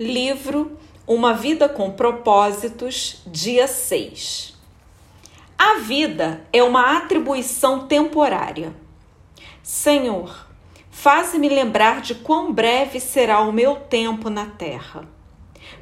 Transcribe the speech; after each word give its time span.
Livro 0.00 0.78
Uma 1.06 1.34
Vida 1.34 1.68
com 1.68 1.90
Propósitos, 1.90 3.20
dia 3.26 3.68
6. 3.68 4.56
A 5.58 5.80
vida 5.80 6.46
é 6.50 6.62
uma 6.62 6.96
atribuição 6.96 7.86
temporária. 7.86 8.74
Senhor, 9.62 10.48
faze-me 10.90 11.46
lembrar 11.46 12.00
de 12.00 12.14
quão 12.14 12.54
breve 12.54 12.98
será 13.00 13.42
o 13.42 13.52
meu 13.52 13.76
tempo 13.76 14.30
na 14.30 14.46
terra. 14.46 15.06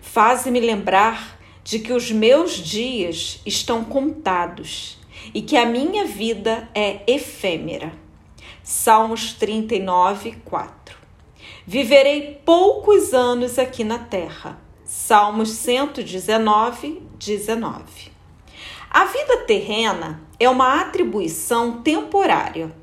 Faze-me 0.01 0.59
lembrar 0.59 1.39
de 1.63 1.79
que 1.79 1.93
os 1.93 2.11
meus 2.11 2.55
dias 2.55 3.41
estão 3.47 3.85
contados 3.85 4.99
e 5.33 5.41
que 5.41 5.57
a 5.57 5.65
minha 5.65 6.05
vida 6.05 6.69
é 6.75 7.03
efêmera. 7.07 7.93
Salmos 8.65 9.35
39, 9.35 10.33
4. 10.45 11.00
Viverei 11.73 12.41
poucos 12.45 13.14
anos 13.14 13.57
aqui 13.57 13.84
na 13.84 13.96
terra. 13.96 14.61
Salmos 14.84 15.51
119, 15.51 17.01
19. 17.16 18.11
A 18.91 19.05
vida 19.05 19.37
terrena 19.47 20.20
é 20.41 20.48
uma 20.48 20.80
atribuição 20.80 21.80
temporária. 21.80 22.75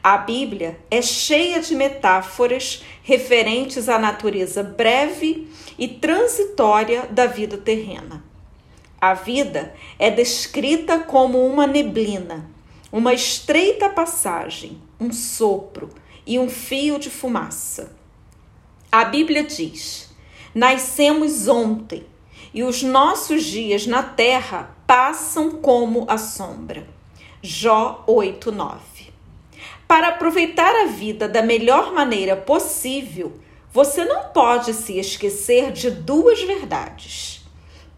A 0.00 0.16
Bíblia 0.16 0.78
é 0.88 1.02
cheia 1.02 1.58
de 1.58 1.74
metáforas 1.74 2.84
referentes 3.02 3.88
à 3.88 3.98
natureza 3.98 4.62
breve 4.62 5.48
e 5.76 5.88
transitória 5.88 7.08
da 7.10 7.26
vida 7.26 7.58
terrena. 7.58 8.22
A 9.00 9.14
vida 9.14 9.74
é 9.98 10.08
descrita 10.08 11.00
como 11.00 11.44
uma 11.44 11.66
neblina, 11.66 12.48
uma 12.92 13.12
estreita 13.12 13.88
passagem, 13.88 14.80
um 15.00 15.12
sopro 15.12 15.90
e 16.24 16.38
um 16.38 16.48
fio 16.48 16.96
de 16.96 17.10
fumaça. 17.10 18.03
A 18.96 19.06
Bíblia 19.06 19.42
diz: 19.42 20.08
Nascemos 20.54 21.48
ontem 21.48 22.06
e 22.54 22.62
os 22.62 22.80
nossos 22.84 23.42
dias 23.42 23.88
na 23.88 24.04
terra 24.04 24.76
passam 24.86 25.50
como 25.50 26.06
a 26.08 26.16
sombra. 26.16 26.86
Jó 27.42 28.04
8:9. 28.06 28.78
Para 29.88 30.10
aproveitar 30.10 30.72
a 30.84 30.86
vida 30.86 31.28
da 31.28 31.42
melhor 31.42 31.92
maneira 31.92 32.36
possível, 32.36 33.32
você 33.72 34.04
não 34.04 34.28
pode 34.28 34.72
se 34.72 34.96
esquecer 34.96 35.72
de 35.72 35.90
duas 35.90 36.40
verdades. 36.42 37.44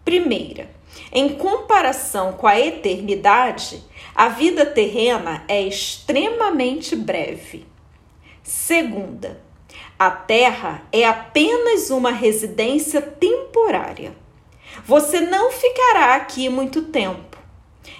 Primeira, 0.02 0.70
em 1.12 1.28
comparação 1.36 2.32
com 2.32 2.46
a 2.46 2.58
eternidade, 2.58 3.84
a 4.14 4.30
vida 4.30 4.64
terrena 4.64 5.44
é 5.46 5.60
extremamente 5.60 6.96
breve. 6.96 7.66
Segunda, 8.42 9.44
a 9.98 10.10
Terra 10.10 10.82
é 10.92 11.06
apenas 11.06 11.88
uma 11.88 12.10
residência 12.10 13.00
temporária. 13.00 14.14
Você 14.84 15.20
não 15.20 15.50
ficará 15.50 16.16
aqui 16.16 16.50
muito 16.50 16.82
tempo. 16.82 17.38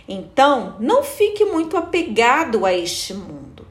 Então, 0.07 0.77
não 0.79 1.03
fique 1.03 1.45
muito 1.45 1.77
apegado 1.77 2.67
a 2.67 2.75
este 2.75 3.15
mundo. 3.15 3.67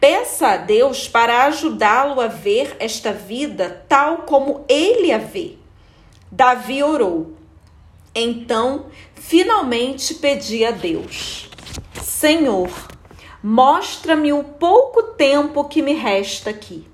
Peça 0.00 0.48
a 0.48 0.56
Deus 0.56 1.06
para 1.06 1.44
ajudá-lo 1.44 2.20
a 2.20 2.26
ver 2.26 2.76
esta 2.80 3.12
vida 3.12 3.84
tal 3.88 4.18
como 4.22 4.64
ele 4.68 5.12
a 5.12 5.18
vê. 5.18 5.54
Davi 6.30 6.82
orou. 6.82 7.36
Então, 8.12 8.86
finalmente 9.14 10.14
pedi 10.14 10.64
a 10.64 10.72
Deus: 10.72 11.48
Senhor, 12.02 12.70
mostra-me 13.40 14.32
o 14.32 14.42
pouco 14.42 15.02
tempo 15.14 15.64
que 15.68 15.80
me 15.80 15.94
resta 15.94 16.50
aqui. 16.50 16.91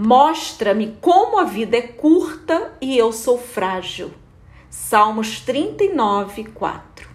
Mostra-me 0.00 0.96
como 1.00 1.40
a 1.40 1.42
vida 1.42 1.76
é 1.76 1.82
curta 1.82 2.72
e 2.80 2.96
eu 2.96 3.12
sou 3.12 3.36
frágil. 3.36 4.12
Salmos 4.70 5.40
39, 5.40 6.44
4. 6.44 7.08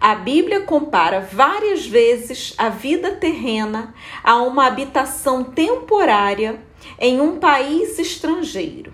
A 0.00 0.14
Bíblia 0.14 0.62
compara 0.62 1.20
várias 1.20 1.86
vezes 1.86 2.54
a 2.56 2.70
vida 2.70 3.16
terrena 3.16 3.92
a 4.24 4.36
uma 4.36 4.64
habitação 4.64 5.44
temporária 5.44 6.62
em 6.98 7.20
um 7.20 7.38
país 7.38 7.98
estrangeiro. 7.98 8.90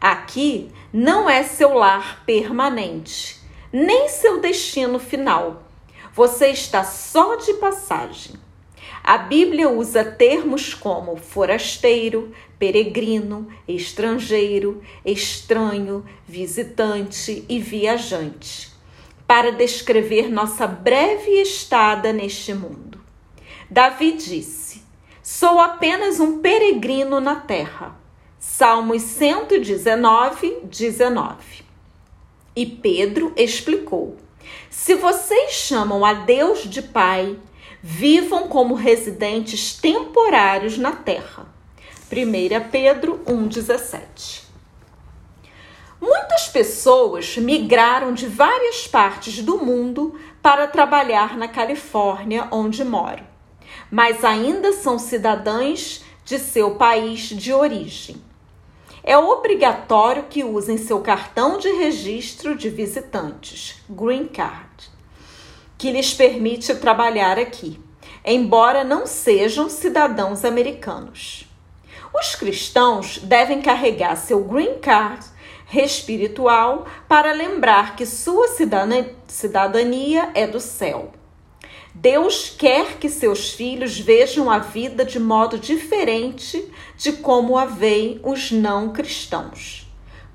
Aqui 0.00 0.70
não 0.90 1.28
é 1.28 1.42
seu 1.42 1.74
lar 1.74 2.22
permanente, 2.24 3.42
nem 3.70 4.08
seu 4.08 4.40
destino 4.40 4.98
final. 4.98 5.64
Você 6.14 6.48
está 6.48 6.82
só 6.82 7.36
de 7.36 7.52
passagem. 7.54 8.47
A 9.02 9.18
Bíblia 9.18 9.68
usa 9.68 10.04
termos 10.04 10.74
como 10.74 11.16
forasteiro, 11.16 12.32
peregrino, 12.58 13.48
estrangeiro, 13.66 14.82
estranho, 15.04 16.04
visitante 16.26 17.44
e 17.48 17.58
viajante, 17.58 18.70
para 19.26 19.52
descrever 19.52 20.28
nossa 20.28 20.66
breve 20.66 21.40
estada 21.40 22.12
neste 22.12 22.52
mundo. 22.52 23.00
Davi 23.70 24.12
disse: 24.12 24.82
Sou 25.22 25.58
apenas 25.58 26.20
um 26.20 26.40
peregrino 26.40 27.20
na 27.20 27.36
terra. 27.36 27.96
Salmos 28.38 29.02
119, 29.02 30.60
19. 30.64 31.36
E 32.56 32.66
Pedro 32.66 33.32
explicou: 33.36 34.16
Se 34.70 34.94
vocês 34.94 35.52
chamam 35.52 36.04
a 36.04 36.12
Deus 36.14 36.64
de 36.64 36.80
Pai, 36.82 37.36
vivam 37.90 38.48
como 38.48 38.74
residentes 38.74 39.72
temporários 39.72 40.76
na 40.76 40.92
terra. 40.92 41.46
1 42.12 42.68
Pedro 42.70 43.18
1,17 43.26 44.42
Muitas 45.98 46.48
pessoas 46.48 47.38
migraram 47.38 48.12
de 48.12 48.26
várias 48.26 48.86
partes 48.86 49.42
do 49.42 49.56
mundo 49.56 50.20
para 50.42 50.68
trabalhar 50.68 51.38
na 51.38 51.48
Califórnia, 51.48 52.46
onde 52.50 52.84
moro, 52.84 53.24
mas 53.90 54.22
ainda 54.22 54.74
são 54.74 54.98
cidadãs 54.98 56.04
de 56.26 56.38
seu 56.38 56.74
país 56.74 57.20
de 57.20 57.54
origem. 57.54 58.16
É 59.02 59.16
obrigatório 59.16 60.24
que 60.24 60.44
usem 60.44 60.76
seu 60.76 61.00
cartão 61.00 61.56
de 61.56 61.72
registro 61.72 62.54
de 62.54 62.68
visitantes, 62.68 63.76
Green 63.88 64.26
Card 64.26 64.97
que 65.78 65.92
lhes 65.92 66.12
permite 66.12 66.74
trabalhar 66.74 67.38
aqui, 67.38 67.78
embora 68.24 68.82
não 68.82 69.06
sejam 69.06 69.70
cidadãos 69.70 70.44
americanos. 70.44 71.48
Os 72.12 72.34
cristãos 72.34 73.18
devem 73.18 73.62
carregar 73.62 74.16
seu 74.16 74.42
green 74.42 74.80
card 74.80 75.24
espiritual 75.72 76.84
para 77.06 77.32
lembrar 77.32 77.94
que 77.94 78.04
sua 78.04 78.48
cidadania 79.28 80.30
é 80.34 80.48
do 80.48 80.58
céu. 80.58 81.12
Deus 81.94 82.50
quer 82.50 82.96
que 82.98 83.08
seus 83.08 83.50
filhos 83.50 84.00
vejam 84.00 84.50
a 84.50 84.58
vida 84.58 85.04
de 85.04 85.20
modo 85.20 85.58
diferente 85.58 86.72
de 86.96 87.12
como 87.12 87.56
a 87.56 87.66
veem 87.66 88.20
os 88.24 88.50
não 88.50 88.92
cristãos, 88.92 89.86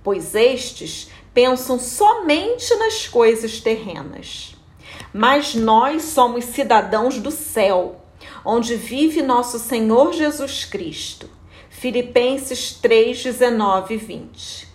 pois 0.03 0.35
estes 0.35 1.09
pensam 1.33 1.79
somente 1.79 2.73
nas 2.75 3.07
coisas 3.07 3.59
terrenas 3.59 4.52
mas 5.13 5.53
nós 5.53 6.03
somos 6.03 6.45
cidadãos 6.45 7.19
do 7.19 7.29
céu, 7.29 8.01
onde 8.43 8.75
vive 8.75 9.21
nosso 9.21 9.59
Senhor 9.59 10.13
Jesus 10.13 10.65
Cristo. 10.65 11.29
Filipenses 11.69 12.73
3, 12.81 13.23
19 13.23 13.93
e 13.93 13.97
20. 13.97 14.67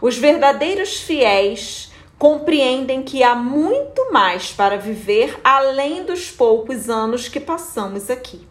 Os 0.00 0.18
verdadeiros 0.18 1.00
fiéis 1.00 1.90
compreendem 2.18 3.02
que 3.02 3.22
há 3.22 3.34
muito 3.34 4.12
mais 4.12 4.52
para 4.52 4.76
viver 4.76 5.40
além 5.42 6.04
dos 6.04 6.30
poucos 6.30 6.88
anos 6.88 7.26
que 7.26 7.40
passamos 7.40 8.10
aqui. 8.10 8.46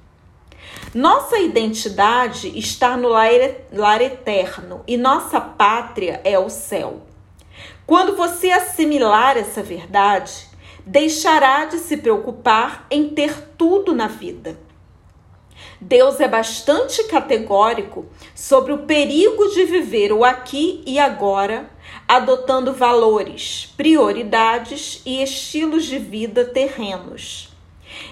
Nossa 0.93 1.37
identidade 1.37 2.57
está 2.57 2.97
no 2.97 3.07
lar 3.07 4.01
eterno 4.01 4.83
e 4.87 4.97
nossa 4.97 5.39
pátria 5.39 6.19
é 6.25 6.37
o 6.37 6.49
céu. 6.49 7.03
Quando 7.85 8.15
você 8.15 8.51
assimilar 8.51 9.37
essa 9.37 9.61
verdade, 9.61 10.50
deixará 10.85 11.65
de 11.65 11.77
se 11.77 11.97
preocupar 11.97 12.85
em 12.89 13.09
ter 13.09 13.49
tudo 13.57 13.93
na 13.93 14.07
vida. 14.07 14.57
Deus 15.79 16.19
é 16.19 16.27
bastante 16.27 17.03
categórico 17.05 18.05
sobre 18.35 18.71
o 18.71 18.79
perigo 18.79 19.47
de 19.49 19.65
viver 19.65 20.11
o 20.11 20.23
aqui 20.23 20.83
e 20.85 20.99
agora, 20.99 21.69
adotando 22.07 22.73
valores, 22.73 23.73
prioridades 23.75 25.01
e 25.05 25.21
estilos 25.23 25.85
de 25.85 25.97
vida 25.97 26.45
terrenos. 26.45 27.49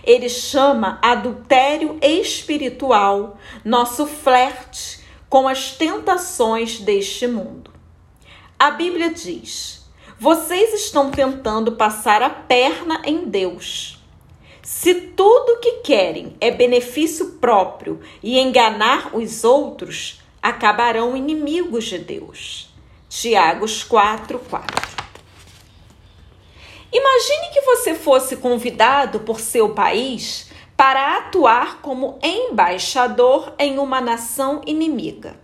Ele 0.03 0.29
chama 0.29 0.99
adultério 1.01 1.97
espiritual 2.01 3.37
nosso 3.63 4.05
flerte 4.05 4.99
com 5.29 5.47
as 5.47 5.71
tentações 5.71 6.79
deste 6.79 7.27
mundo. 7.27 7.71
A 8.57 8.71
Bíblia 8.71 9.13
diz: 9.13 9.78
vocês 10.19 10.73
estão 10.73 11.09
tentando 11.09 11.71
passar 11.71 12.21
a 12.21 12.29
perna 12.29 13.01
em 13.05 13.23
Deus. 13.23 13.97
Se 14.61 14.93
tudo 14.93 15.61
que 15.61 15.77
querem 15.77 16.35
é 16.41 16.51
benefício 16.51 17.37
próprio 17.39 18.01
e 18.21 18.37
enganar 18.37 19.15
os 19.15 19.45
outros, 19.45 20.21
acabarão 20.41 21.15
inimigos 21.15 21.85
de 21.85 21.99
Deus. 21.99 22.69
Tiagos 23.07 23.81
4, 23.85 24.39
4. 24.39 24.89
Imagine 26.91 27.53
que 27.53 27.61
você 27.61 27.95
fosse 27.95 28.35
convidado 28.35 29.21
por 29.21 29.39
seu 29.39 29.73
país 29.73 30.51
para 30.75 31.17
atuar 31.17 31.81
como 31.81 32.19
embaixador 32.21 33.53
em 33.57 33.79
uma 33.79 34.01
nação 34.01 34.61
inimiga. 34.65 35.38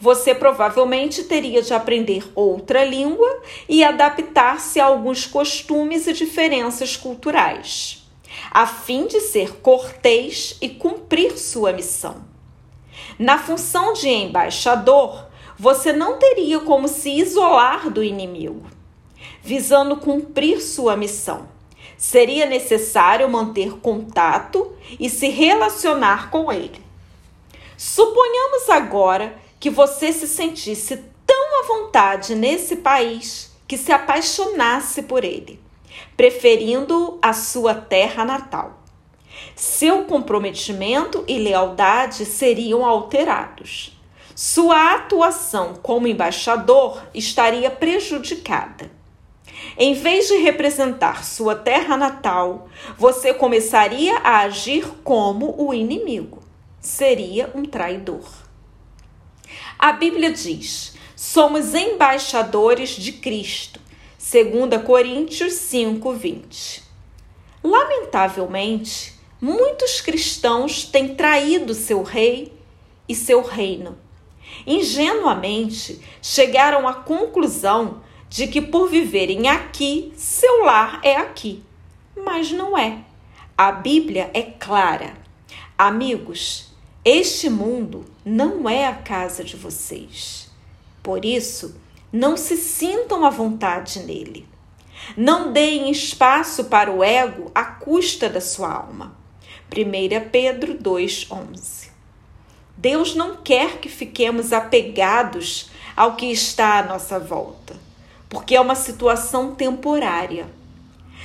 Você 0.00 0.32
provavelmente 0.32 1.24
teria 1.24 1.60
de 1.60 1.74
aprender 1.74 2.30
outra 2.34 2.84
língua 2.84 3.42
e 3.68 3.82
adaptar-se 3.82 4.78
a 4.78 4.84
alguns 4.84 5.26
costumes 5.26 6.06
e 6.06 6.12
diferenças 6.12 6.96
culturais, 6.96 8.08
a 8.50 8.64
fim 8.64 9.06
de 9.06 9.20
ser 9.20 9.56
cortês 9.56 10.56
e 10.60 10.68
cumprir 10.68 11.36
sua 11.36 11.72
missão. 11.72 12.24
Na 13.18 13.38
função 13.38 13.92
de 13.92 14.08
embaixador, 14.08 15.26
você 15.58 15.92
não 15.92 16.18
teria 16.18 16.60
como 16.60 16.86
se 16.86 17.10
isolar 17.10 17.90
do 17.90 18.04
inimigo, 18.04 18.66
visando 19.42 19.96
cumprir 19.96 20.60
sua 20.60 20.96
missão. 20.96 21.48
Seria 21.96 22.46
necessário 22.46 23.28
manter 23.28 23.80
contato 23.80 24.72
e 25.00 25.10
se 25.10 25.28
relacionar 25.28 26.30
com 26.30 26.52
ele. 26.52 26.80
Suponhamos 27.76 28.70
agora 28.70 29.36
que 29.60 29.70
você 29.70 30.12
se 30.12 30.26
sentisse 30.28 30.96
tão 31.26 31.60
à 31.60 31.66
vontade 31.66 32.34
nesse 32.34 32.76
país 32.76 33.52
que 33.66 33.76
se 33.76 33.92
apaixonasse 33.92 35.02
por 35.02 35.24
ele, 35.24 35.60
preferindo 36.16 37.18
a 37.20 37.32
sua 37.32 37.74
terra 37.74 38.24
natal. 38.24 38.82
Seu 39.54 40.04
comprometimento 40.04 41.24
e 41.28 41.38
lealdade 41.38 42.24
seriam 42.24 42.84
alterados. 42.84 43.96
Sua 44.34 44.94
atuação 44.94 45.74
como 45.82 46.06
embaixador 46.06 47.02
estaria 47.12 47.70
prejudicada. 47.70 48.90
Em 49.76 49.94
vez 49.94 50.28
de 50.28 50.36
representar 50.36 51.24
sua 51.24 51.54
terra 51.54 51.96
natal, 51.96 52.68
você 52.96 53.34
começaria 53.34 54.18
a 54.18 54.40
agir 54.40 54.86
como 55.02 55.54
o 55.58 55.74
inimigo. 55.74 56.40
Seria 56.80 57.50
um 57.54 57.64
traidor. 57.64 58.47
A 59.78 59.92
Bíblia 59.92 60.32
diz: 60.32 60.94
somos 61.14 61.72
embaixadores 61.72 62.90
de 62.90 63.12
Cristo. 63.12 63.78
2 64.18 64.82
Coríntios 64.84 65.52
5, 65.52 66.12
20. 66.14 66.82
Lamentavelmente, 67.62 69.14
muitos 69.40 70.00
cristãos 70.00 70.82
têm 70.84 71.14
traído 71.14 71.74
seu 71.74 72.02
rei 72.02 72.52
e 73.08 73.14
seu 73.14 73.40
reino. 73.40 73.96
Ingenuamente, 74.66 76.00
chegaram 76.20 76.88
à 76.88 76.94
conclusão 76.94 78.02
de 78.28 78.48
que 78.48 78.60
por 78.60 78.88
viverem 78.88 79.48
aqui, 79.48 80.12
seu 80.16 80.64
lar 80.64 81.00
é 81.04 81.14
aqui. 81.16 81.62
Mas 82.16 82.50
não 82.50 82.76
é. 82.76 83.04
A 83.56 83.70
Bíblia 83.70 84.28
é 84.34 84.42
clara. 84.42 85.14
Amigos, 85.76 86.68
este 87.04 87.48
mundo 87.48 88.04
não 88.28 88.68
é 88.68 88.86
a 88.86 88.92
casa 88.92 89.42
de 89.42 89.56
vocês. 89.56 90.50
Por 91.02 91.24
isso, 91.24 91.80
não 92.12 92.36
se 92.36 92.58
sintam 92.58 93.24
à 93.24 93.30
vontade 93.30 94.00
nele. 94.00 94.46
Não 95.16 95.50
deem 95.50 95.90
espaço 95.90 96.64
para 96.64 96.92
o 96.92 97.02
ego 97.02 97.50
à 97.54 97.64
custa 97.64 98.28
da 98.28 98.40
sua 98.40 98.70
alma. 98.70 99.16
1 99.74 100.28
Pedro 100.30 100.74
2,11 100.74 101.88
Deus 102.76 103.14
não 103.14 103.36
quer 103.36 103.78
que 103.78 103.88
fiquemos 103.88 104.52
apegados 104.52 105.70
ao 105.96 106.14
que 106.14 106.26
está 106.26 106.78
à 106.78 106.82
nossa 106.82 107.18
volta, 107.18 107.76
porque 108.28 108.54
é 108.54 108.60
uma 108.60 108.74
situação 108.74 109.54
temporária. 109.54 110.46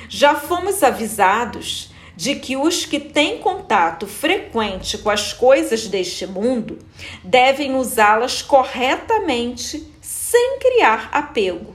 Já 0.08 0.36
fomos 0.36 0.82
avisados 0.82 1.93
de 2.16 2.36
que 2.36 2.56
os 2.56 2.86
que 2.86 3.00
têm 3.00 3.40
contato 3.40 4.06
frequente 4.06 4.98
com 4.98 5.10
as 5.10 5.34
coisas 5.34 5.88
deste 5.88 6.28
mundo 6.28 6.80
devem 7.24 7.76
usá-las 7.76 8.42
corretamente, 8.42 9.92
sem 10.02 10.60
criar 10.60 11.10
apego, 11.12 11.74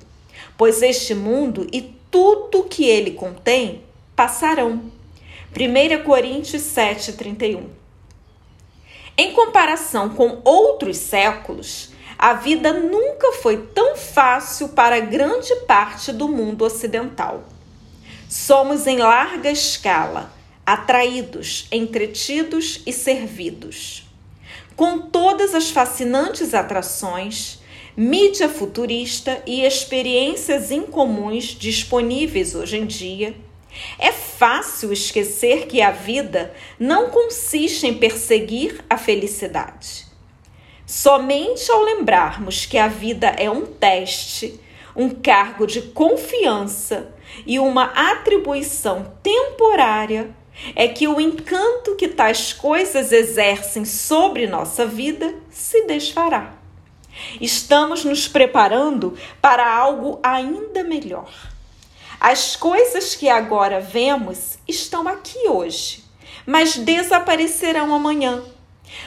pois 0.56 0.82
este 0.82 1.14
mundo 1.14 1.67
e 1.73 1.82
tudo 2.11 2.64
que 2.64 2.85
ele 2.85 3.12
contém 3.12 3.82
passarão. 4.14 4.90
1 5.55 6.05
Coríntios 6.05 6.62
7,31 6.62 7.64
Em 9.17 9.32
comparação 9.32 10.11
com 10.11 10.41
outros 10.44 10.96
séculos, 10.99 11.91
a 12.19 12.34
vida 12.34 12.73
nunca 12.73 13.32
foi 13.34 13.56
tão 13.75 13.96
fácil 13.96 14.70
para 14.70 15.00
grande 15.00 15.55
parte 15.67 16.12
do 16.12 16.29
mundo 16.29 16.64
ocidental. 16.64 17.44
Somos 18.29 18.87
em 18.87 18.99
larga 18.99 19.51
escala 19.51 20.31
atraídos, 20.67 21.67
entretidos 21.73 22.83
e 22.87 22.93
servidos. 22.93 24.07
Com 24.77 24.99
todas 24.99 25.55
as 25.55 25.71
fascinantes 25.71 26.53
atrações, 26.53 27.59
mídia 27.97 28.47
futurista 28.47 29.43
e 29.47 29.63
experiências 29.65 30.71
incomuns 30.71 31.45
disponíveis 31.47 32.55
hoje 32.55 32.77
em 32.77 32.85
dia, 32.85 33.35
é 33.99 34.13
fácil 34.13 34.93
esquecer 34.93 35.67
que 35.67 35.81
a 35.81 35.91
vida 35.91 36.55
não 36.79 37.09
consiste 37.09 37.87
em 37.87 37.95
perseguir 37.95 38.85
a 38.91 38.99
felicidade. 38.99 40.07
Somente 40.85 41.71
ao 41.71 41.83
lembrarmos 41.83 42.67
que 42.67 42.77
a 42.77 42.89
vida 42.89 43.29
é 43.39 43.51
um 43.51 43.65
teste, 43.65 44.61
um 44.99 45.09
cargo 45.11 45.65
de 45.65 45.81
confiança 45.81 47.15
e 47.47 47.61
uma 47.61 47.85
atribuição 47.85 49.15
temporária, 49.23 50.35
é 50.75 50.89
que 50.89 51.06
o 51.06 51.21
encanto 51.21 51.95
que 51.95 52.09
tais 52.09 52.53
coisas 52.53 53.12
exercem 53.12 53.85
sobre 53.85 54.49
nossa 54.49 54.85
vida 54.85 55.33
se 55.49 55.87
desfará. 55.87 56.55
Estamos 57.41 58.05
nos 58.05 58.27
preparando 58.27 59.17
para 59.41 59.73
algo 59.73 60.19
ainda 60.21 60.83
melhor. 60.83 61.33
As 62.19 62.56
coisas 62.56 63.15
que 63.15 63.29
agora 63.29 63.81
vemos 63.81 64.59
estão 64.67 65.06
aqui 65.06 65.49
hoje, 65.49 66.03
mas 66.44 66.77
desaparecerão 66.77 67.94
amanhã. 67.94 68.43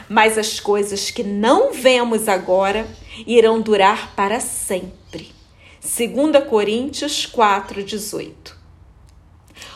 Mas 0.08 0.38
as 0.38 0.58
coisas 0.58 1.12
que 1.12 1.24
não 1.24 1.74
vemos 1.74 2.30
agora 2.30 2.88
irão 3.28 3.60
durar 3.60 4.16
para 4.16 4.40
sempre. 4.40 5.40
2 5.93 6.45
Coríntios 6.50 7.25
4:18. 7.25 8.55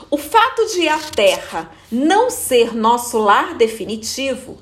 O 0.10 0.17
fato 0.17 0.65
de 0.67 0.88
a 0.88 0.98
Terra 0.98 1.69
não 1.91 2.29
ser 2.29 2.74
nosso 2.74 3.17
lar 3.17 3.55
definitivo 3.55 4.57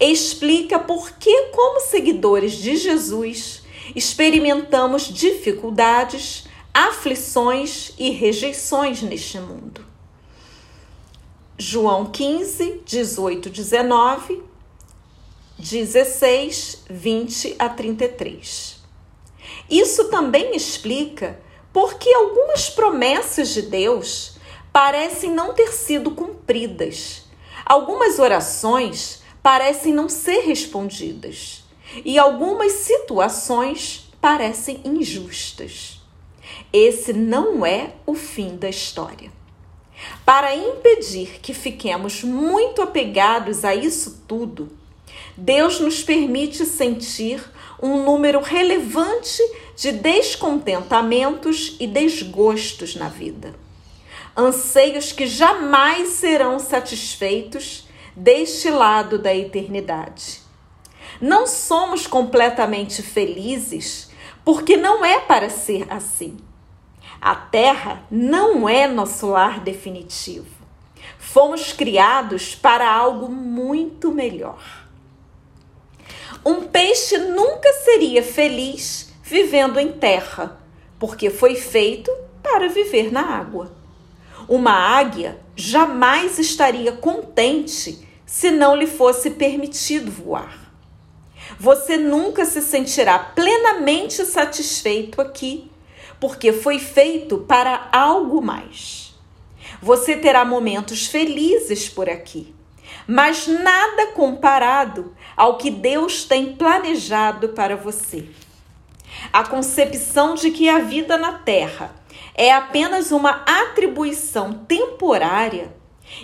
explica 0.00 0.80
por 0.80 1.12
que, 1.12 1.50
como 1.52 1.78
seguidores 1.80 2.54
de 2.54 2.74
Jesus, 2.76 3.62
experimentamos 3.94 5.04
dificuldades, 5.04 6.48
aflições 6.74 7.92
e 7.96 8.10
rejeições 8.10 9.00
neste 9.00 9.38
mundo. 9.38 9.86
João 11.56 12.06
15, 12.06 12.82
18, 12.84 13.48
19, 13.48 14.42
16, 15.56 16.82
20 16.90 17.54
a 17.60 17.68
33. 17.68 18.75
Isso 19.68 20.04
também 20.08 20.54
explica 20.54 21.40
por 21.72 21.94
que 21.94 22.12
algumas 22.14 22.70
promessas 22.70 23.48
de 23.50 23.62
Deus 23.62 24.36
parecem 24.72 25.30
não 25.30 25.52
ter 25.52 25.72
sido 25.72 26.10
cumpridas. 26.10 27.24
Algumas 27.64 28.18
orações 28.18 29.22
parecem 29.42 29.92
não 29.92 30.08
ser 30.08 30.40
respondidas 30.40 31.64
e 32.04 32.18
algumas 32.18 32.72
situações 32.72 34.10
parecem 34.20 34.80
injustas. 34.84 36.00
Esse 36.72 37.12
não 37.12 37.64
é 37.64 37.92
o 38.06 38.14
fim 38.14 38.56
da 38.56 38.68
história. 38.68 39.30
Para 40.24 40.54
impedir 40.54 41.40
que 41.40 41.54
fiquemos 41.54 42.22
muito 42.22 42.82
apegados 42.82 43.64
a 43.64 43.74
isso 43.74 44.22
tudo, 44.28 44.70
Deus 45.36 45.80
nos 45.80 46.02
permite 46.02 46.64
sentir 46.66 47.42
um 47.82 48.04
número 48.04 48.40
relevante 48.40 49.42
de 49.76 49.92
descontentamentos 49.92 51.76
e 51.78 51.86
desgostos 51.86 52.94
na 52.96 53.08
vida 53.08 53.66
anseios 54.36 55.12
que 55.12 55.26
jamais 55.26 56.08
serão 56.08 56.58
satisfeitos 56.58 57.88
deste 58.14 58.68
lado 58.68 59.18
da 59.18 59.34
eternidade. 59.34 60.42
Não 61.20 61.46
somos 61.46 62.06
completamente 62.06 63.02
felizes 63.02 64.10
porque 64.44 64.76
não 64.76 65.04
é 65.04 65.18
para 65.20 65.48
ser 65.48 65.90
assim. 65.90 66.36
A 67.18 67.34
terra 67.34 68.04
não 68.10 68.68
é 68.68 68.86
nosso 68.86 69.28
lar 69.28 69.60
definitivo. 69.60 70.54
Fomos 71.18 71.72
criados 71.72 72.54
para 72.54 72.90
algo 72.90 73.30
muito 73.30 74.12
melhor. 74.12 74.85
Um 76.44 76.62
peixe 76.62 77.18
nunca 77.18 77.72
seria 77.84 78.22
feliz 78.22 79.12
vivendo 79.22 79.78
em 79.78 79.92
terra, 79.92 80.60
porque 80.98 81.30
foi 81.30 81.56
feito 81.56 82.10
para 82.42 82.68
viver 82.68 83.12
na 83.12 83.22
água. 83.22 83.72
Uma 84.48 84.72
águia 84.72 85.40
jamais 85.56 86.38
estaria 86.38 86.92
contente 86.92 88.06
se 88.24 88.50
não 88.50 88.76
lhe 88.76 88.86
fosse 88.86 89.30
permitido 89.30 90.10
voar. 90.10 90.72
Você 91.58 91.96
nunca 91.96 92.44
se 92.44 92.60
sentirá 92.60 93.18
plenamente 93.18 94.24
satisfeito 94.24 95.20
aqui, 95.20 95.70
porque 96.20 96.52
foi 96.52 96.78
feito 96.78 97.38
para 97.38 97.88
algo 97.92 98.42
mais. 98.42 99.14
Você 99.80 100.16
terá 100.16 100.44
momentos 100.44 101.06
felizes 101.06 101.88
por 101.88 102.08
aqui, 102.08 102.54
mas 103.06 103.46
nada 103.46 104.08
comparado 104.08 105.14
ao 105.36 105.56
que 105.56 105.70
Deus 105.70 106.24
tem 106.24 106.54
planejado 106.54 107.50
para 107.50 107.76
você. 107.76 108.28
A 109.32 109.44
concepção 109.44 110.34
de 110.34 110.50
que 110.50 110.68
a 110.68 110.80
vida 110.80 111.16
na 111.16 111.34
Terra 111.34 111.94
é 112.34 112.52
apenas 112.52 113.12
uma 113.12 113.44
atribuição 113.46 114.52
temporária 114.52 115.74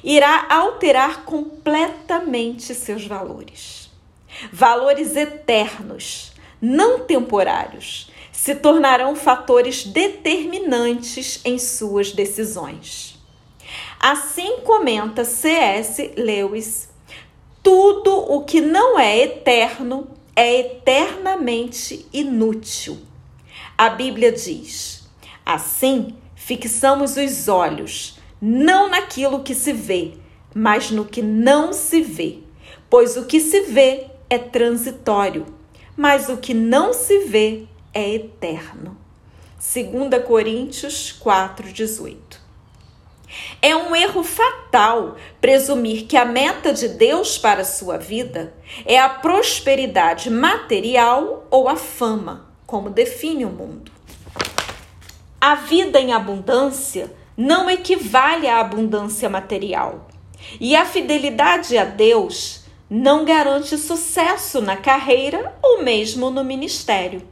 irá 0.04 0.46
alterar 0.48 1.24
completamente 1.24 2.74
seus 2.74 3.06
valores. 3.06 3.90
Valores 4.52 5.16
eternos, 5.16 6.32
não 6.60 7.00
temporários, 7.00 8.10
se 8.30 8.54
tornarão 8.54 9.14
fatores 9.14 9.84
determinantes 9.84 11.40
em 11.44 11.58
suas 11.58 12.12
decisões. 12.12 13.11
Assim 14.02 14.62
comenta 14.64 15.24
C.S. 15.24 16.14
Lewis, 16.16 16.88
tudo 17.62 18.12
o 18.12 18.42
que 18.42 18.60
não 18.60 18.98
é 18.98 19.16
eterno 19.16 20.08
é 20.34 20.58
eternamente 20.58 22.04
inútil. 22.12 22.98
A 23.78 23.88
Bíblia 23.90 24.32
diz: 24.32 25.08
assim, 25.46 26.16
fixamos 26.34 27.16
os 27.16 27.46
olhos 27.46 28.18
não 28.40 28.90
naquilo 28.90 29.44
que 29.44 29.54
se 29.54 29.72
vê, 29.72 30.14
mas 30.52 30.90
no 30.90 31.04
que 31.04 31.22
não 31.22 31.72
se 31.72 32.02
vê, 32.02 32.40
pois 32.90 33.16
o 33.16 33.24
que 33.24 33.38
se 33.38 33.60
vê 33.60 34.08
é 34.28 34.36
transitório, 34.36 35.46
mas 35.96 36.28
o 36.28 36.38
que 36.38 36.52
não 36.52 36.92
se 36.92 37.20
vê 37.26 37.66
é 37.94 38.16
eterno. 38.16 38.98
2 39.60 40.24
Coríntios 40.26 41.16
4:18. 41.22 42.41
É 43.60 43.74
um 43.74 43.94
erro 43.94 44.22
fatal 44.22 45.16
presumir 45.40 46.06
que 46.06 46.16
a 46.16 46.24
meta 46.24 46.72
de 46.72 46.88
Deus 46.88 47.38
para 47.38 47.62
a 47.62 47.64
sua 47.64 47.98
vida 47.98 48.54
é 48.84 48.98
a 48.98 49.08
prosperidade 49.08 50.30
material 50.30 51.46
ou 51.50 51.68
a 51.68 51.76
fama, 51.76 52.46
como 52.66 52.90
define 52.90 53.44
o 53.44 53.50
mundo. 53.50 53.90
A 55.40 55.54
vida 55.54 56.00
em 56.00 56.12
abundância 56.12 57.12
não 57.36 57.68
equivale 57.70 58.46
à 58.46 58.60
abundância 58.60 59.28
material. 59.28 60.08
E 60.60 60.76
a 60.76 60.84
fidelidade 60.84 61.76
a 61.78 61.84
Deus 61.84 62.64
não 62.88 63.24
garante 63.24 63.78
sucesso 63.78 64.60
na 64.60 64.76
carreira 64.76 65.56
ou 65.62 65.82
mesmo 65.82 66.30
no 66.30 66.44
ministério. 66.44 67.31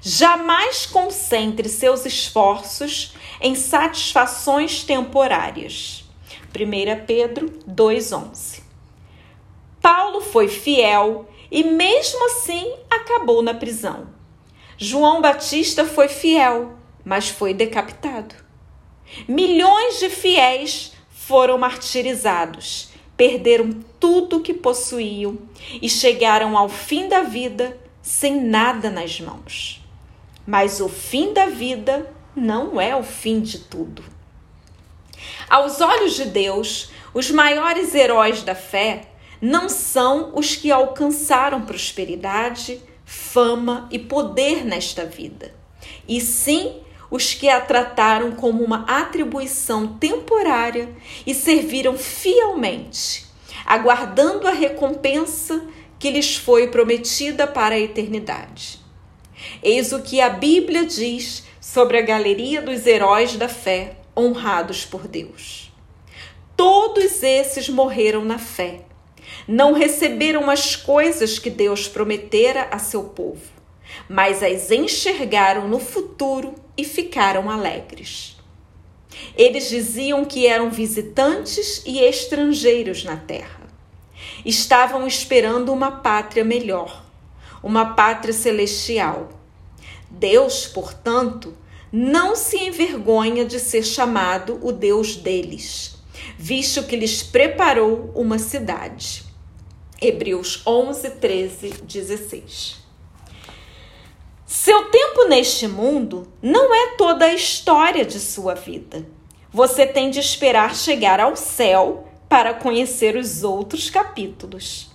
Jamais 0.00 0.86
concentre 0.86 1.68
seus 1.68 2.04
esforços 2.04 3.14
em 3.40 3.54
satisfações 3.54 4.84
temporárias. 4.84 6.04
1 6.54 7.06
Pedro 7.06 7.50
2,11 7.68 8.62
Paulo 9.80 10.20
foi 10.20 10.48
fiel 10.48 11.28
e, 11.50 11.62
mesmo 11.62 12.26
assim, 12.26 12.74
acabou 12.90 13.42
na 13.42 13.54
prisão. 13.54 14.08
João 14.76 15.20
Batista 15.20 15.84
foi 15.84 16.08
fiel, 16.08 16.76
mas 17.04 17.28
foi 17.28 17.54
decapitado. 17.54 18.34
Milhões 19.28 20.00
de 20.00 20.10
fiéis 20.10 20.92
foram 21.08 21.56
martirizados, 21.56 22.90
perderam 23.16 23.70
tudo 24.00 24.40
que 24.40 24.52
possuíam 24.52 25.38
e 25.80 25.88
chegaram 25.88 26.58
ao 26.58 26.68
fim 26.68 27.08
da 27.08 27.22
vida 27.22 27.78
sem 28.02 28.40
nada 28.40 28.90
nas 28.90 29.20
mãos. 29.20 29.85
Mas 30.46 30.80
o 30.80 30.88
fim 30.88 31.32
da 31.32 31.46
vida 31.46 32.10
não 32.34 32.80
é 32.80 32.94
o 32.94 33.02
fim 33.02 33.40
de 33.40 33.58
tudo. 33.58 34.04
Aos 35.48 35.80
olhos 35.80 36.14
de 36.14 36.26
Deus, 36.26 36.90
os 37.12 37.30
maiores 37.30 37.94
heróis 37.94 38.42
da 38.42 38.54
fé 38.54 39.08
não 39.40 39.68
são 39.68 40.32
os 40.34 40.54
que 40.54 40.70
alcançaram 40.70 41.62
prosperidade, 41.62 42.80
fama 43.04 43.88
e 43.90 43.98
poder 43.98 44.64
nesta 44.64 45.04
vida, 45.04 45.54
e 46.08 46.20
sim 46.20 46.80
os 47.10 47.34
que 47.34 47.48
a 47.48 47.60
trataram 47.60 48.32
como 48.32 48.64
uma 48.64 48.84
atribuição 48.88 49.96
temporária 49.96 50.88
e 51.26 51.34
serviram 51.34 51.96
fielmente, 51.96 53.26
aguardando 53.64 54.48
a 54.48 54.52
recompensa 54.52 55.64
que 55.98 56.10
lhes 56.10 56.36
foi 56.36 56.68
prometida 56.68 57.46
para 57.46 57.76
a 57.76 57.78
eternidade. 57.78 58.85
Eis 59.62 59.92
o 59.92 60.02
que 60.02 60.20
a 60.20 60.28
Bíblia 60.28 60.84
diz 60.84 61.44
sobre 61.60 61.98
a 61.98 62.02
galeria 62.02 62.62
dos 62.62 62.86
heróis 62.86 63.36
da 63.36 63.48
fé 63.48 63.96
honrados 64.16 64.84
por 64.84 65.06
Deus. 65.06 65.70
Todos 66.56 67.22
esses 67.22 67.68
morreram 67.68 68.24
na 68.24 68.38
fé. 68.38 68.80
Não 69.46 69.72
receberam 69.72 70.50
as 70.50 70.74
coisas 70.74 71.38
que 71.38 71.50
Deus 71.50 71.86
prometera 71.86 72.68
a 72.70 72.78
seu 72.78 73.04
povo, 73.04 73.42
mas 74.08 74.42
as 74.42 74.70
enxergaram 74.70 75.68
no 75.68 75.78
futuro 75.78 76.54
e 76.76 76.84
ficaram 76.84 77.50
alegres. 77.50 78.36
Eles 79.36 79.68
diziam 79.68 80.24
que 80.24 80.46
eram 80.46 80.70
visitantes 80.70 81.82
e 81.86 82.00
estrangeiros 82.00 83.04
na 83.04 83.16
terra. 83.16 83.66
Estavam 84.44 85.06
esperando 85.06 85.72
uma 85.72 85.90
pátria 85.90 86.44
melhor, 86.44 87.05
uma 87.66 87.96
pátria 87.96 88.32
celestial. 88.32 89.28
Deus, 90.08 90.68
portanto, 90.68 91.52
não 91.90 92.36
se 92.36 92.56
envergonha 92.56 93.44
de 93.44 93.58
ser 93.58 93.82
chamado 93.82 94.60
o 94.62 94.70
Deus 94.70 95.16
deles, 95.16 95.98
visto 96.38 96.84
que 96.84 96.94
lhes 96.94 97.24
preparou 97.24 98.12
uma 98.14 98.38
cidade. 98.38 99.24
Hebreus 100.00 100.62
11, 100.64 101.10
13, 101.10 101.70
16. 101.82 102.76
Seu 104.46 104.84
tempo 104.84 105.24
neste 105.24 105.66
mundo 105.66 106.28
não 106.40 106.72
é 106.72 106.94
toda 106.94 107.24
a 107.24 107.34
história 107.34 108.04
de 108.04 108.20
sua 108.20 108.54
vida. 108.54 109.04
Você 109.50 109.84
tem 109.84 110.08
de 110.08 110.20
esperar 110.20 110.72
chegar 110.76 111.18
ao 111.18 111.34
céu 111.34 112.06
para 112.28 112.54
conhecer 112.54 113.16
os 113.16 113.42
outros 113.42 113.90
capítulos. 113.90 114.88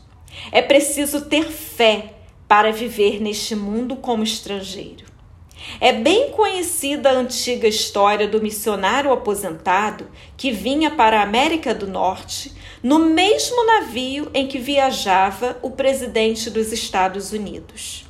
É 0.53 0.61
preciso 0.61 1.25
ter 1.25 1.51
fé 1.51 2.20
para 2.51 2.73
viver 2.73 3.21
neste 3.21 3.55
mundo 3.55 3.95
como 3.95 4.23
estrangeiro. 4.23 5.05
É 5.79 5.93
bem 5.93 6.31
conhecida 6.31 7.09
a 7.09 7.13
antiga 7.13 7.65
história 7.65 8.27
do 8.27 8.41
missionário 8.41 9.13
aposentado 9.13 10.09
que 10.35 10.51
vinha 10.51 10.91
para 10.91 11.21
a 11.21 11.23
América 11.23 11.73
do 11.73 11.87
Norte 11.87 12.53
no 12.83 12.99
mesmo 12.99 13.65
navio 13.65 14.29
em 14.33 14.47
que 14.49 14.59
viajava 14.59 15.57
o 15.61 15.71
presidente 15.71 16.49
dos 16.49 16.73
Estados 16.73 17.31
Unidos. 17.31 18.05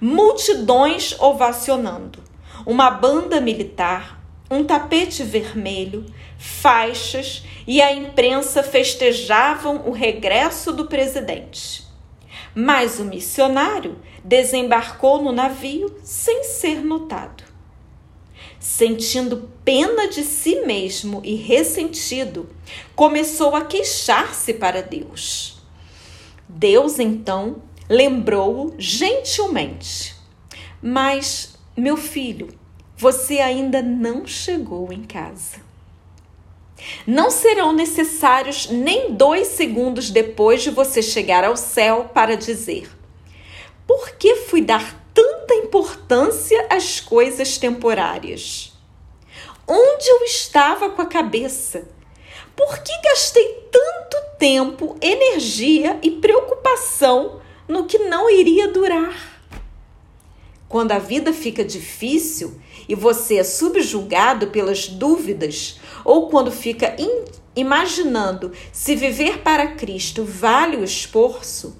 Multidões 0.00 1.16
ovacionando, 1.18 2.22
uma 2.64 2.88
banda 2.88 3.40
militar, 3.40 4.22
um 4.48 4.62
tapete 4.62 5.24
vermelho, 5.24 6.06
faixas 6.38 7.42
e 7.66 7.82
a 7.82 7.92
imprensa 7.92 8.62
festejavam 8.62 9.88
o 9.88 9.90
regresso 9.90 10.72
do 10.72 10.86
presidente. 10.86 11.85
Mas 12.58 12.98
o 12.98 13.04
missionário 13.04 13.98
desembarcou 14.24 15.22
no 15.22 15.30
navio 15.30 15.94
sem 16.02 16.42
ser 16.42 16.82
notado. 16.82 17.44
Sentindo 18.58 19.50
pena 19.62 20.08
de 20.08 20.22
si 20.22 20.62
mesmo 20.62 21.20
e 21.22 21.34
ressentido, 21.34 22.48
começou 22.94 23.54
a 23.54 23.66
queixar-se 23.66 24.54
para 24.54 24.80
Deus. 24.80 25.60
Deus 26.48 26.98
então 26.98 27.62
lembrou-o 27.90 28.74
gentilmente: 28.78 30.16
Mas, 30.80 31.58
meu 31.76 31.98
filho, 31.98 32.48
você 32.96 33.38
ainda 33.38 33.82
não 33.82 34.26
chegou 34.26 34.90
em 34.90 35.02
casa. 35.02 35.65
Não 37.06 37.30
serão 37.30 37.72
necessários 37.72 38.68
nem 38.68 39.12
dois 39.12 39.48
segundos 39.48 40.10
depois 40.10 40.62
de 40.62 40.70
você 40.70 41.02
chegar 41.02 41.44
ao 41.44 41.56
céu 41.56 42.10
para 42.12 42.36
dizer: 42.36 42.88
Por 43.86 44.10
que 44.10 44.36
fui 44.36 44.60
dar 44.60 45.08
tanta 45.14 45.54
importância 45.54 46.66
às 46.70 47.00
coisas 47.00 47.56
temporárias? 47.58 48.72
Onde 49.66 50.08
eu 50.08 50.22
estava 50.24 50.90
com 50.90 51.02
a 51.02 51.06
cabeça? 51.06 51.88
Por 52.54 52.78
que 52.78 52.92
gastei 53.02 53.68
tanto 53.70 54.16
tempo, 54.38 54.96
energia 55.00 55.98
e 56.02 56.10
preocupação 56.10 57.40
no 57.66 57.84
que 57.84 57.98
não 57.98 58.30
iria 58.30 58.68
durar? 58.68 59.35
Quando 60.68 60.92
a 60.92 60.98
vida 60.98 61.32
fica 61.32 61.64
difícil 61.64 62.60
e 62.88 62.94
você 62.94 63.36
é 63.36 63.44
subjugado 63.44 64.48
pelas 64.48 64.88
dúvidas, 64.88 65.80
ou 66.04 66.28
quando 66.28 66.50
fica 66.50 66.96
imaginando 67.54 68.52
se 68.72 68.94
viver 68.94 69.38
para 69.38 69.74
Cristo 69.74 70.24
vale 70.24 70.76
o 70.76 70.84
esforço, 70.84 71.76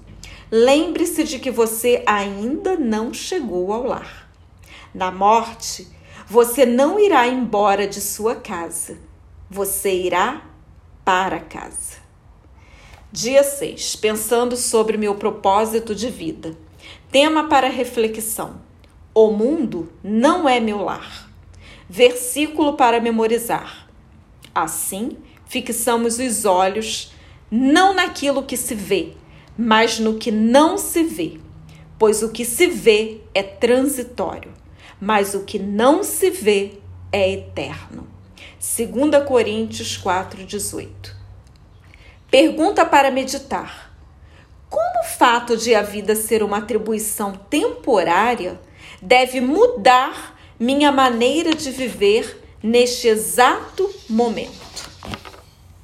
lembre-se 0.51 1.23
de 1.23 1.39
que 1.39 1.51
você 1.51 2.03
ainda 2.05 2.77
não 2.77 3.13
chegou 3.13 3.71
ao 3.71 3.83
lar. 3.83 4.29
Na 4.93 5.11
morte, 5.11 5.87
você 6.25 6.65
não 6.65 6.99
irá 6.99 7.27
embora 7.27 7.87
de 7.87 8.01
sua 8.01 8.35
casa, 8.35 8.97
você 9.49 9.93
irá 9.93 10.41
para 11.05 11.39
casa. 11.39 11.97
Dia 13.11 13.43
6. 13.43 13.95
Pensando 13.95 14.57
sobre 14.57 14.97
meu 14.97 15.15
propósito 15.15 15.95
de 15.95 16.09
vida. 16.09 16.57
Tema 17.09 17.47
para 17.47 17.69
reflexão: 17.69 18.66
O 19.19 19.31
mundo 19.31 19.91
não 20.03 20.47
é 20.47 20.59
meu 20.59 20.83
lar. 20.83 21.27
Versículo 21.89 22.73
para 22.73 23.01
memorizar. 23.01 23.89
Assim, 24.53 25.17
fixamos 25.47 26.19
os 26.19 26.45
olhos 26.45 27.11
não 27.49 27.95
naquilo 27.95 28.43
que 28.43 28.55
se 28.55 28.75
vê, 28.75 29.13
mas 29.57 29.97
no 29.97 30.19
que 30.19 30.29
não 30.29 30.77
se 30.77 31.01
vê, 31.01 31.39
pois 31.97 32.21
o 32.21 32.29
que 32.29 32.45
se 32.45 32.67
vê 32.67 33.21
é 33.33 33.41
transitório, 33.41 34.53
mas 35.01 35.33
o 35.33 35.45
que 35.45 35.57
não 35.57 36.03
se 36.03 36.29
vê 36.29 36.73
é 37.11 37.31
eterno. 37.31 38.07
2 38.59 39.25
Coríntios 39.27 39.97
4,18 39.97 40.89
Pergunta 42.29 42.85
para 42.85 43.09
meditar: 43.09 43.91
Como 44.69 44.99
o 44.99 45.03
fato 45.03 45.57
de 45.57 45.73
a 45.73 45.81
vida 45.81 46.15
ser 46.15 46.43
uma 46.43 46.59
atribuição 46.59 47.31
temporária 47.31 48.59
deve 49.01 49.41
mudar 49.41 50.37
minha 50.59 50.91
maneira 50.91 51.53
de 51.53 51.71
viver 51.71 52.43
neste 52.63 53.07
exato 53.07 53.89
momento? 54.09 54.86